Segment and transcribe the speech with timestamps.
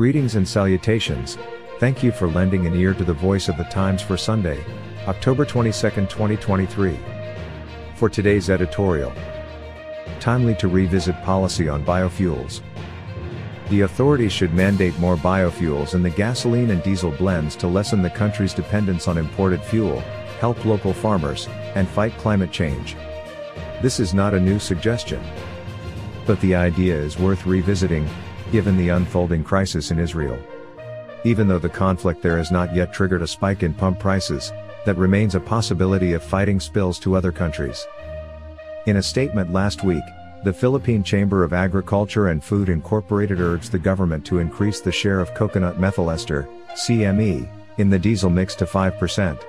[0.00, 1.36] Greetings and salutations.
[1.78, 4.64] Thank you for lending an ear to the voice of the Times for Sunday,
[5.06, 6.98] October 22, 2023.
[7.96, 9.12] For today's editorial,
[10.18, 12.62] timely to revisit policy on biofuels.
[13.68, 18.08] The authorities should mandate more biofuels in the gasoline and diesel blends to lessen the
[18.08, 20.00] country's dependence on imported fuel,
[20.40, 22.96] help local farmers, and fight climate change.
[23.82, 25.22] This is not a new suggestion.
[26.26, 28.08] But the idea is worth revisiting,
[28.50, 30.38] given the unfolding crisis in Israel.
[31.24, 34.52] Even though the conflict there has not yet triggered a spike in pump prices,
[34.86, 37.86] that remains a possibility of fighting spills to other countries.
[38.86, 40.02] In a statement last week,
[40.42, 45.20] the Philippine Chamber of Agriculture and Food Incorporated urged the government to increase the share
[45.20, 49.44] of coconut methyl ester, CME, in the diesel mix to 5%.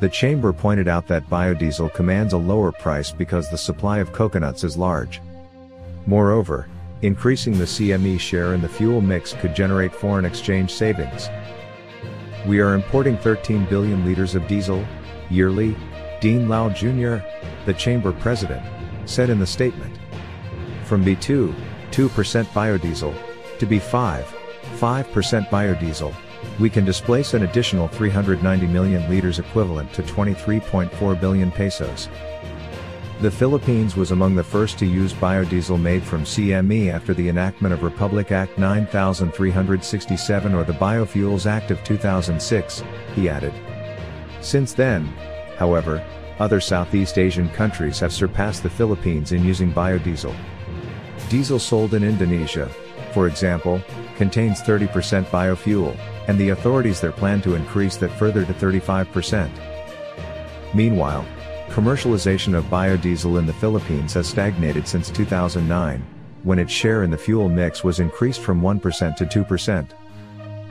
[0.00, 4.64] The chamber pointed out that biodiesel commands a lower price because the supply of coconuts
[4.64, 5.20] is large.
[6.06, 6.68] Moreover,
[7.02, 11.28] increasing the CME share in the fuel mix could generate foreign exchange savings.
[12.46, 14.84] We are importing 13 billion liters of diesel,
[15.30, 15.76] yearly,
[16.20, 17.18] Dean Lao Jr.,
[17.66, 18.64] the chamber president,
[19.04, 19.98] said in the statement
[20.84, 21.52] from B2,
[21.90, 23.14] 2% biodiesel,
[23.58, 24.24] to B5,
[24.78, 26.14] 5% biodiesel,
[26.60, 32.08] we can displace an additional 390 million liters equivalent to 23.4 billion pesos.
[33.22, 37.72] The Philippines was among the first to use biodiesel made from CME after the enactment
[37.72, 43.54] of Republic Act 9367 or the Biofuels Act of 2006, he added.
[44.42, 45.06] Since then,
[45.56, 46.04] however,
[46.38, 50.36] other Southeast Asian countries have surpassed the Philippines in using biodiesel.
[51.30, 52.68] Diesel sold in Indonesia,
[53.14, 53.80] for example,
[54.18, 55.96] contains 30% biofuel,
[56.28, 59.50] and the authorities there plan to increase that further to 35%.
[60.74, 61.24] Meanwhile,
[61.70, 66.04] commercialization of biodiesel in the Philippines has stagnated since 2009,
[66.42, 69.86] when its share in the fuel mix was increased from 1% to 2%.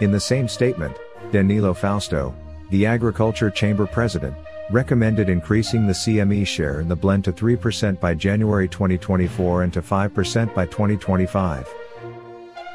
[0.00, 0.96] In the same statement,
[1.30, 2.34] Danilo Fausto,
[2.70, 4.34] the Agriculture Chamber president,
[4.70, 9.82] recommended increasing the CME share in the blend to 3% by January 2024 and to
[9.82, 11.68] 5% by 2025.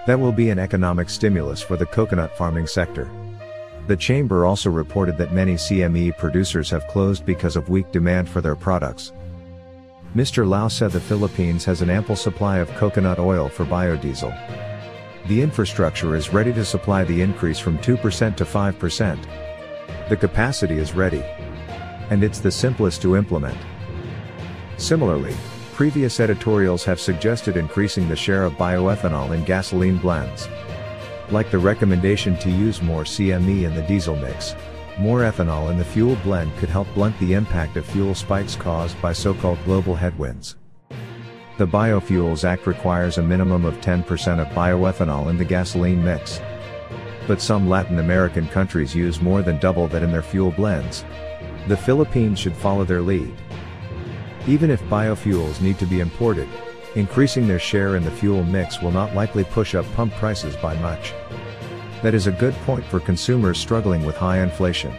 [0.06, 3.10] That will be an economic stimulus for the coconut farming sector.
[3.88, 8.42] The chamber also reported that many CME producers have closed because of weak demand for
[8.42, 9.14] their products.
[10.14, 10.48] Mr.
[10.48, 14.36] Lao said the Philippines has an ample supply of coconut oil for biodiesel.
[15.28, 20.10] The infrastructure is ready to supply the increase from 2% to 5%.
[20.10, 21.24] The capacity is ready
[22.10, 23.58] and it's the simplest to implement.
[24.78, 25.36] Similarly,
[25.74, 30.48] previous editorials have suggested increasing the share of bioethanol in gasoline blends.
[31.30, 34.56] Like the recommendation to use more CME in the diesel mix,
[34.98, 39.00] more ethanol in the fuel blend could help blunt the impact of fuel spikes caused
[39.02, 40.56] by so-called global headwinds.
[41.58, 46.40] The Biofuels Act requires a minimum of 10% of bioethanol in the gasoline mix.
[47.28, 51.04] But some Latin American countries use more than double that in their fuel blends,
[51.68, 53.36] the Philippines should follow their lead.
[54.48, 56.48] Even if biofuels need to be imported,
[56.96, 60.76] increasing their share in the fuel mix will not likely push up pump prices by
[60.80, 61.14] much.
[62.04, 64.94] That is a good point for consumers struggling with high inflation.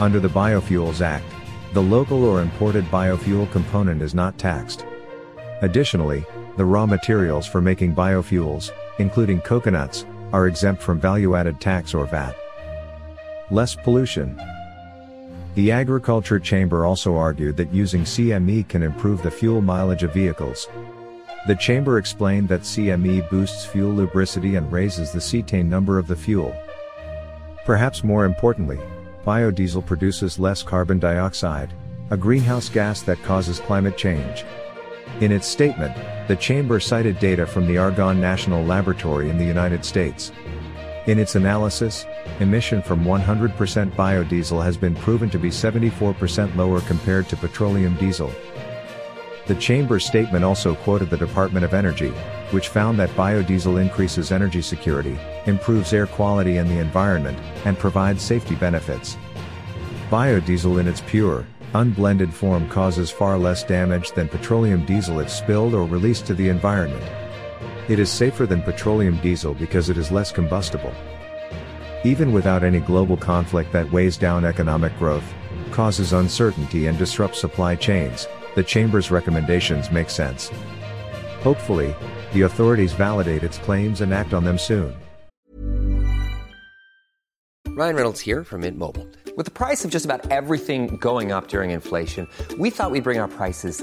[0.00, 1.24] Under the Biofuels Act,
[1.72, 4.86] the local or imported biofuel component is not taxed.
[5.62, 6.24] Additionally,
[6.56, 12.36] the raw materials for making biofuels, including coconuts, are exempt from value-added tax or VAT.
[13.50, 14.40] Less pollution,
[15.54, 20.68] the Agriculture Chamber also argued that using CME can improve the fuel mileage of vehicles.
[21.46, 26.16] The chamber explained that CME boosts fuel lubricity and raises the cetane number of the
[26.16, 26.54] fuel.
[27.66, 28.78] Perhaps more importantly,
[29.26, 31.72] biodiesel produces less carbon dioxide,
[32.10, 34.44] a greenhouse gas that causes climate change.
[35.20, 35.94] In its statement,
[36.28, 40.32] the chamber cited data from the Argonne National Laboratory in the United States.
[41.06, 42.06] In its analysis,
[42.38, 43.56] emission from 100%
[43.96, 48.30] biodiesel has been proven to be 74% lower compared to petroleum diesel.
[49.48, 52.10] The Chamber's statement also quoted the Department of Energy,
[52.52, 58.22] which found that biodiesel increases energy security, improves air quality and the environment, and provides
[58.22, 59.16] safety benefits.
[60.08, 61.44] Biodiesel in its pure,
[61.74, 66.48] unblended form causes far less damage than petroleum diesel if spilled or released to the
[66.48, 67.02] environment.
[67.88, 70.94] It is safer than petroleum diesel because it is less combustible.
[72.04, 75.24] Even without any global conflict that weighs down economic growth,
[75.70, 80.50] causes uncertainty and disrupts supply chains, the Chamber's recommendations make sense.
[81.42, 81.94] Hopefully,
[82.32, 84.94] the authorities validate its claims and act on them soon.
[87.68, 89.08] Ryan Reynolds here from Mint Mobile.
[89.34, 92.28] With the price of just about everything going up during inflation,
[92.58, 93.82] we thought we'd bring our prices